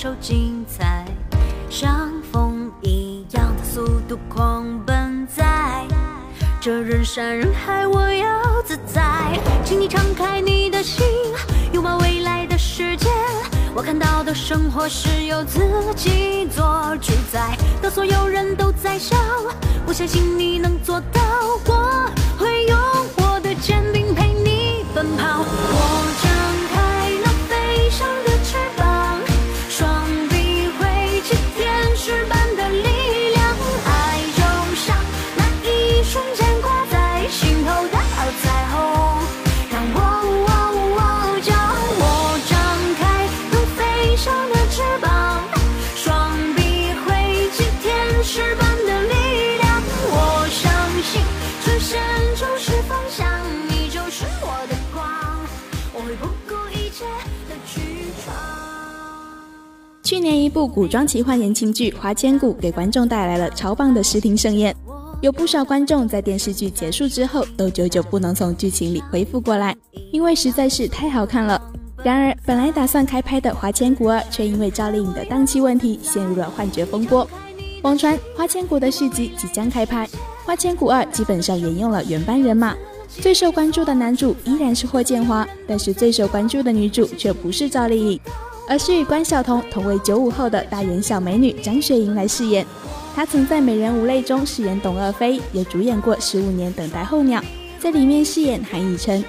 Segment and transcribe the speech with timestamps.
[0.00, 1.04] 受精彩，
[1.68, 5.84] 像风一样的速度狂奔在
[6.60, 9.36] 这人山人海，我要自在。
[9.64, 11.04] 请你敞开你的心，
[11.72, 13.08] 拥抱未来的世界。
[13.74, 15.58] 我看到的生活是由自
[15.96, 19.16] 己做主宰，当所有人都在笑，
[19.84, 21.20] 我相信你能做到。
[21.66, 22.08] 我
[22.38, 22.78] 会用
[23.16, 25.44] 我的坚定陪你奔跑。
[60.08, 64.74] 去年一部古装奇幻言情剧《花千骨》给观众带来了超棒的视听盛宴，
[65.20, 69.76] 有不少观众在电视剧结束之后都久久不能从剧情里恢复过来，
[70.10, 71.60] 因为实在是太好看了。
[72.02, 77.28] 然而，本来打算开拍的《花千骨二》却因为赵丽颖的档期问题陷入了幻觉风波。
[77.82, 80.06] 网传《花千骨》的续集即将开拍，
[80.46, 82.74] 《花千骨二》基本上沿用了原班人马，
[83.10, 88.20] 最受关注的男主依然是霍建华，但是最受关注的女主却不是赵丽颖。
[88.68, 92.64] 而是与关晓彤同为九五后的大眼小美女张雪迎来饰演。
[93.16, 97.40] 她曾在《美人无泪》中饰演董鄂妃，也主演过《十五年等待候鸟》，
[97.80, 99.24] 在里面饰演韩以琛。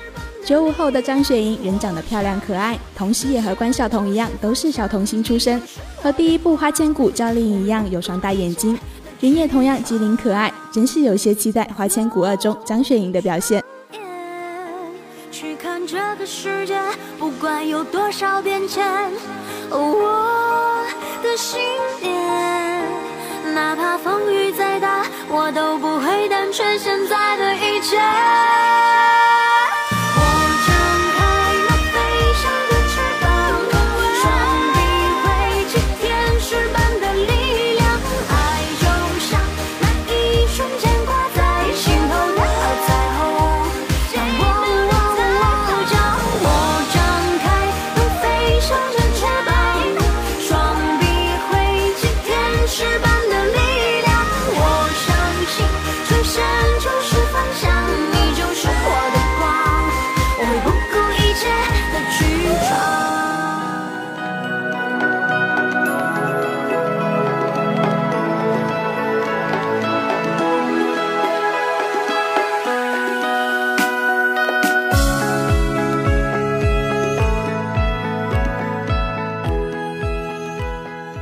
[0.45, 5.61] 九五后的张雪迎人长得漂亮可爱，同时也和关晓彤一样都是小童星出身，
[6.02, 8.77] 和第一部《花千骨》赵丽颖一样有双大眼睛，
[9.19, 13.64] 人也同样机灵可爱，真是有些期待《花千骨二》中张雪迎的表现。
[15.39, 16.77] 去看这个世界
[17.17, 18.86] 不管有多少变迁，
[19.70, 20.86] 我
[21.23, 21.61] 的信
[22.02, 22.83] 念，
[23.55, 27.98] 哪怕风雨再大，我都不会胆怯现在的一切。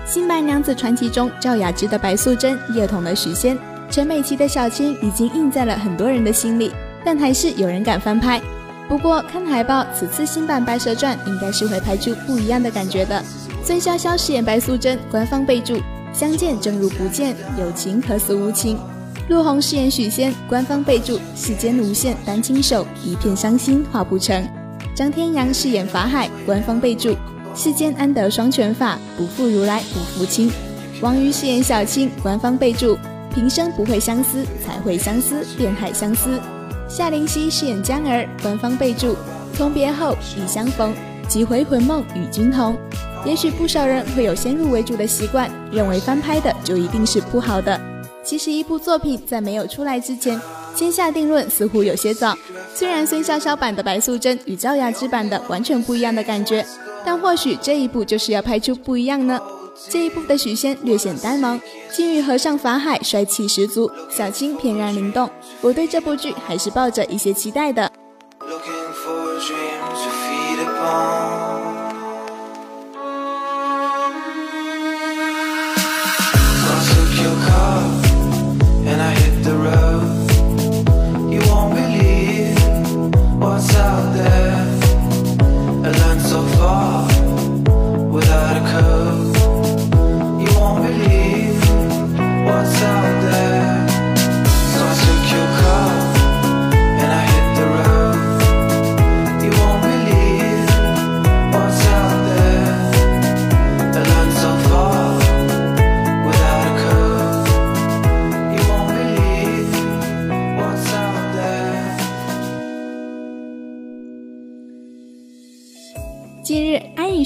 [0.07, 3.57] 新白娘子传奇中赵雅芝的白素贞，叶童的许仙，
[3.91, 6.71] 陈美琪的小青，已经印在了很多人的心里，
[7.03, 8.41] 但还是有人敢翻拍。
[8.87, 13.21] 不过看海报，此次新版《白蛇传》应该是会拍出不一样的感觉的。
[13.65, 15.77] 孙潇潇饰演白素贞，官方备注：
[16.13, 18.79] 相见正如不见，有情可似无情。
[19.27, 24.47] 陆红饰演许仙，官方备注：世间无限单亲手，一片伤心画不成。
[24.95, 27.13] 张天阳饰演法海，官方备注。
[27.57, 30.51] 世间安得双全法，不负如来不负卿。
[31.01, 32.95] 王瑜饰演小青，官方备注：
[33.33, 36.39] 平生不会相思，才会相思，便害相思。
[36.87, 39.17] 夏灵溪饰演江儿，官方备注：
[39.55, 40.93] 从别后已相逢，
[41.27, 42.77] 几回魂梦与君同。
[43.25, 47.81] 也许不少人会有先入为主的习惯，认为翻拍的就一定是不好的。
[48.23, 50.39] 其实一部作品在没有出来之前，
[50.75, 52.37] 先下定论似乎有些早。
[52.75, 56.63] 虽然孙潇潇版的白素贞与赵雅芝版的完全不一样的感觉。
[57.07, 59.39] 但或许这一部就是要拍出不一样呢。
[59.89, 61.57] 这一部的许仙略显呆萌，
[61.89, 65.29] 金玉和尚法海帅气十足，小青翩然灵动。
[65.61, 67.89] 我对这部剧还是抱着一些期待的。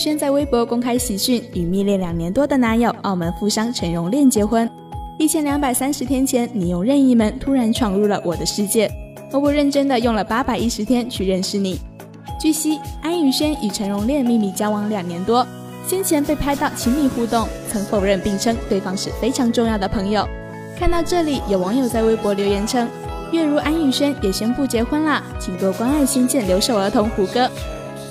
[0.01, 4.67] 轩在微博公开喜讯，与蜜恋两年多的男友澳门富商陈荣炼结婚。
[5.19, 8.89] 一千两百三十天前，你用任意门突然闯入了我的世界，
[9.31, 11.79] 我不认真的用了八百一十天去认识你。
[12.39, 15.45] 据悉，安以轩与陈荣炼秘密交往两年多，
[15.85, 20.27] 先前被拍到亲密互动，曾否认并称对方是非常重要的朋友。
[20.79, 22.89] 看到这里，有网友在微博留言称
[23.31, 27.47] ：“月如安以轩也宣布结婚啦，请多关爱新建留守儿童胡歌。”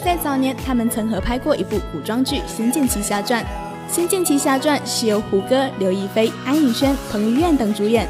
[0.03, 3.43] 在早年，他们曾合拍过一部古装剧《仙剑奇侠传》。
[3.95, 8.09] 《仙剑奇侠传》是由胡歌、刘亦菲、安以轩、彭于晏等主演。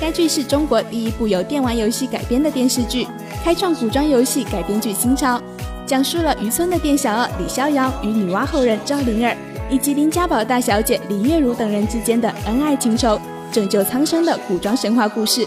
[0.00, 3.08] 该剧是中国第一部由电玩游戏改编的电视剧，
[3.42, 5.40] 开创古装游戏改编剧新潮，
[5.84, 9.36] 讲述了渔村的店小二李逍遥与女娲后人赵灵儿
[9.68, 15.46] 以及林家堡大小姐林月如等人之间的恩爱情仇、拯救苍生的古装神话故事。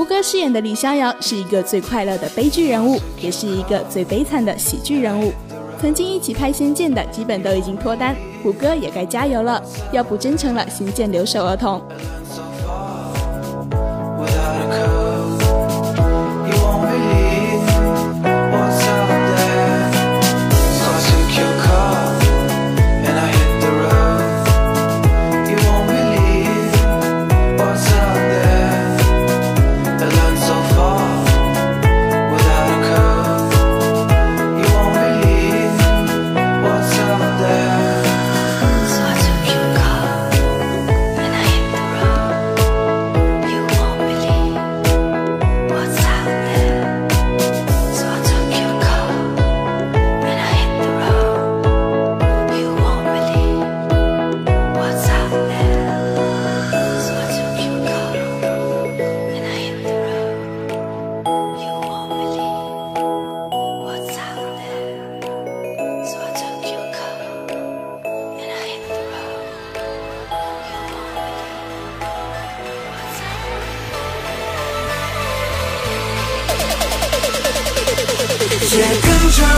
[0.00, 5.30] 胡歌饰演的李逍遥是一个最快乐的悲剧人物，也是一个最悲惨的喜剧人物。
[5.78, 9.62] 曾经一起拍《仙剑》的，基本都已经脱单，胡歌也该加油了，
[9.92, 11.82] 要不真成了《仙剑》留守儿童。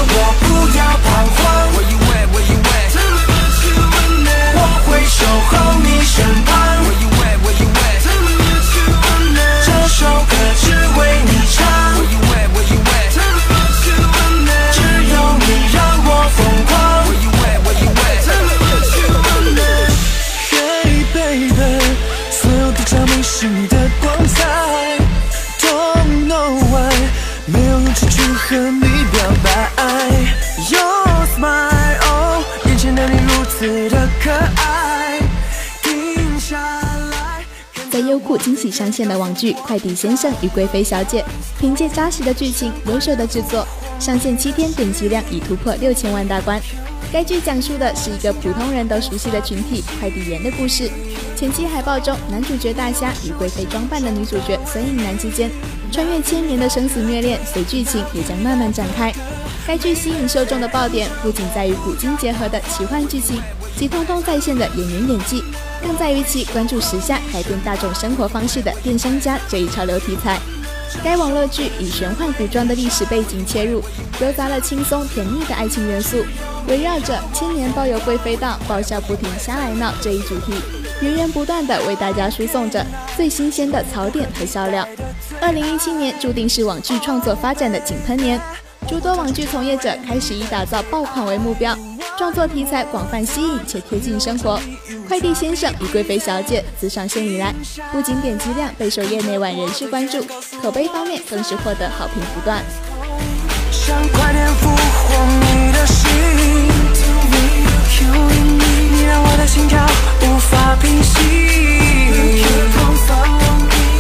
[0.07, 0.52] 在
[38.73, 41.23] 上线的网剧《快递先生与贵妃小姐》，
[41.61, 43.69] 凭借扎实的剧情、优秀的制作，
[44.01, 46.59] 上线七天点击量已突破六千万大关。
[47.13, 50.91] 该剧讲述的是一个普通人都熟悉的群体——快递员的故事。
[51.37, 55.51] 前期海报中，男主角大虾与贵妃装扮的女主角孙颖楠之间
[55.91, 59.13] 穿越千年的生死虐恋，随剧情也将慢慢展开。
[59.67, 63.41] 该剧吸引受众的爆点不仅在于古今结合的奇幻剧情
[63.77, 65.45] 及通通在线的演员演技。
[65.83, 70.39] 更在于其关注时下改变大众生活方式的电商家这一潮流题材。
[71.03, 73.83] 该网络剧以玄幻古装的历史背景切入，
[74.21, 76.23] 糅杂了轻松甜蜜的爱情元素，
[76.69, 80.53] 围绕着千年包邮贵妃到爆笑不停瞎来闹这一主题，
[81.01, 82.85] 源源不断的为大家输送着
[83.17, 84.87] 最新鲜的槽点和笑料。
[85.41, 88.39] 二零一七年注定是网剧创作发展的井喷年，
[88.87, 91.75] 诸多网剧从业者开始以打造爆款为目标。
[92.23, 94.57] 创作题材广泛吸引且贴近生活，
[95.09, 97.53] 《快递先生与贵妃小姐》自上线以来，
[97.91, 100.25] 不仅点击量备受业内外人士关注，
[100.63, 102.63] 口碑方面更是获得好评不断。
[103.73, 106.09] 想快点俘获你的心，
[108.93, 109.85] 你让我的心跳
[110.21, 111.19] 无法平息。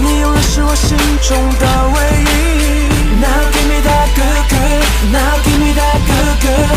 [0.00, 2.30] 你永远是我心中的唯一。
[3.20, 6.70] Now give me that good good, now give me that good good,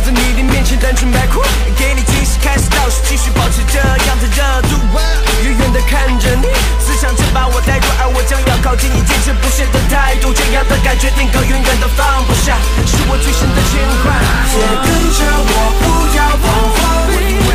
[0.00, 1.42] 在你的面前单纯摆酷，
[1.76, 4.78] 给你惊喜，开始倒数，继续保持这样的热度。
[5.42, 6.46] 远远的看着你，
[6.78, 14.14] 思想正把我带入，而我将要靠近你，坚持不懈的态度，这样的感觉定格，永远都放不下，是我最深的牵挂。
[14.54, 14.86] 别跟
[15.18, 15.52] 着我，
[15.82, 16.46] 不要彷
[16.78, 17.47] 徨，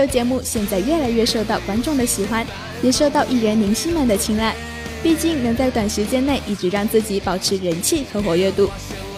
[0.00, 2.46] 秀节目现在越来越受到观众的喜欢，
[2.82, 4.54] 也受到艺人明星们的青睐。
[5.02, 8.70] 毕竟能在短时间内一直让自己保持人气和活跃度，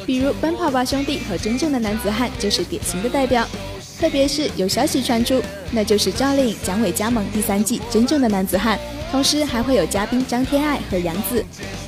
[0.05, 3.47] 比如《奔跑吧兄弟》和《真正的男子汉》就是典型的代表。
[4.01, 8.77] 特别是有消息传出，那就是赵丽颖将会加盟第三季《真正的男子汉》，
[9.13, 11.45] 同时还会有嘉宾张天爱和杨紫。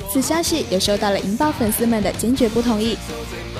[0.09, 2.97] 此消息也受到了引爆粉丝们的坚决不同意，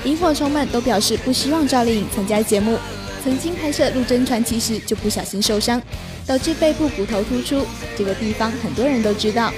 [0.04, 2.78] 萤火虫们都表示不希望赵丽颖参加节目。
[3.26, 5.82] 曾经拍摄《陆贞传奇》时就不小心受伤，
[6.24, 7.66] 导致背部骨头突出，
[7.98, 9.52] 这个地方很多人都知道。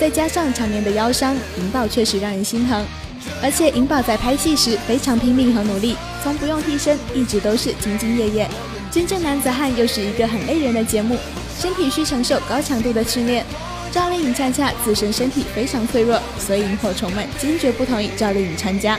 [0.00, 2.84] 再加上常年的腰伤，银宝确实让人心疼。
[3.40, 8.48] 而且银宝在拍戏时非常拼命和努力，从不用替身一直都是兢兢业业。
[8.90, 11.16] 真正男子汉又是一个很累人的节目，
[11.56, 13.46] 身体需承受高强度的训练。
[13.92, 18.98] 赵丽颖恰恰自身身体非常脆弱，所以萤火虫们坚决不同意赵丽颖参加。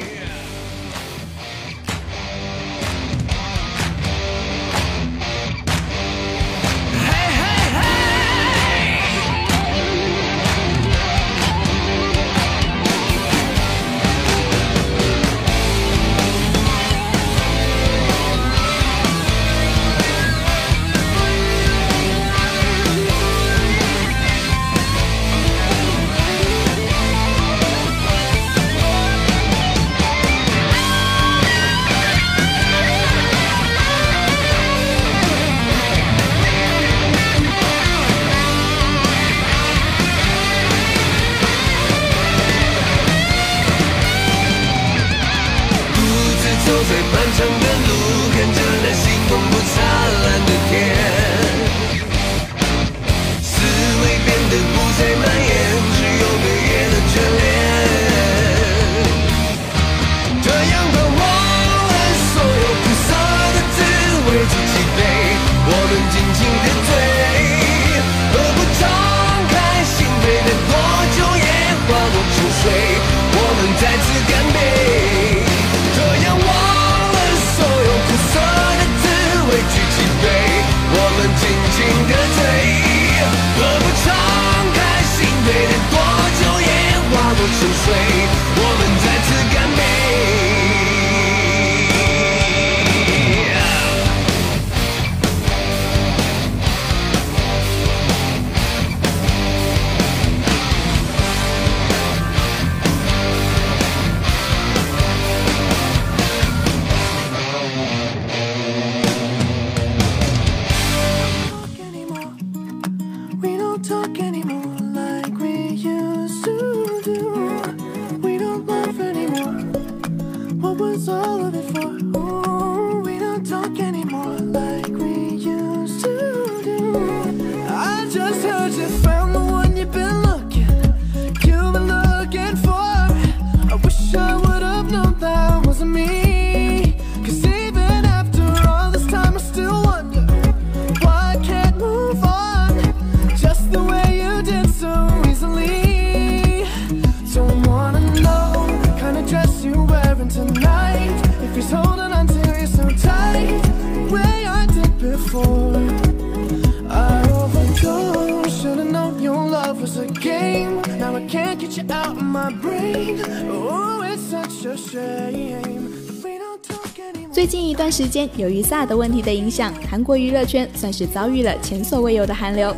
[167.31, 172.73] 最近一段时间，由于萨德问题的影响，韩国娱乐圈算是遭遇了前所未有的寒流。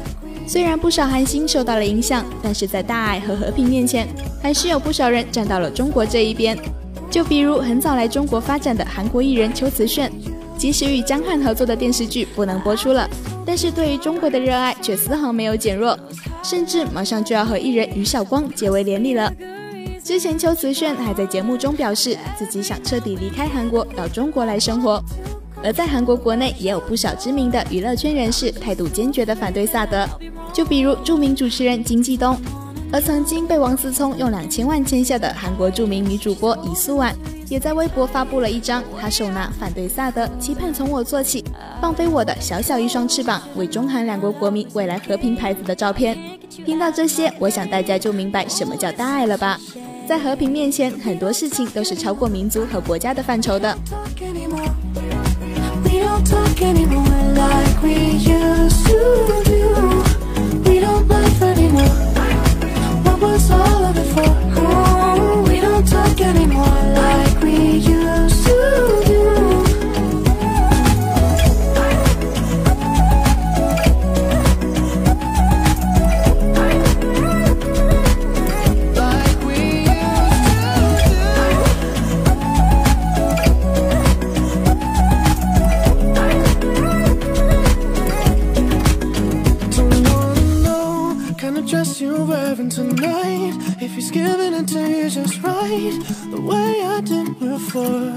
[0.47, 4.07] 虽然不少韩星受到了影响，但是在大爱和和平面前，
[4.41, 6.57] 还是有不少人站到了中国这一边。
[7.11, 10.11] 就比如很早来中国发展的韩国艺人邱瓷炫，
[10.57, 13.09] 即使与江汉合作的电视剧不能播出了，
[13.45, 15.97] 但是对于中国的热爱却丝毫没有减弱，
[16.47, 19.33] 甚至马上就要和艺人于晓光结为连理了。
[20.03, 25.03] 之前邱瓷炫还在节目中表示，自己想彻底离开韩国，到中国来生活。
[25.63, 30.07] 而在韩国国内，也有不少知名的娱乐圈人士态度坚决地反对萨德，
[30.53, 32.37] 就比如著名主持人金基东，
[32.91, 37.15] 而曾经被王思聪用两千万签下的韩国著名女主播尹素婉，
[37.47, 41.43] 也在微博发布了一张他手拿反对萨德，期盼从我做起，
[41.81, 46.17] 放飞我的小小一双翅膀，为中韩两国国民未来和平牌子的照片。
[46.49, 49.59] 听到这些，我想大家就明白什么叫大爱了吧？
[50.07, 53.75] 在和平面前，很多事情都是超过民族和国家的范畴的。
[55.83, 60.03] We don't talk anymore like we used to do.
[60.63, 61.89] We don't like anymore.
[63.03, 64.23] What was all of it for?
[64.57, 66.94] oh we don't talk anymore?
[97.75, 98.11] Before.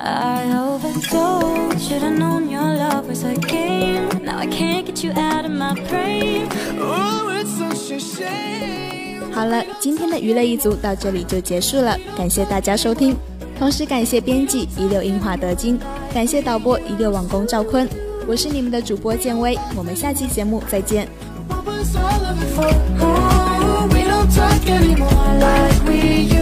[0.00, 1.80] I overdosed.
[1.80, 4.08] Should've known your love was a game.
[4.22, 6.48] Now I can't get you out of my brain.
[6.78, 9.32] Oh, it's such a shame.
[9.32, 13.16] 好了，今天的娱乐一族到这里就结束了，感谢大家收听，
[13.58, 15.78] 同时感谢编辑一六樱花德金，
[16.12, 17.88] 感谢导播一六网工赵坤，
[18.26, 21.08] 我是你们的主播建威，我们下期节目再见。
[21.48, 22.66] What was all of it for?
[23.00, 26.39] Oh, we don't talk anymore like we used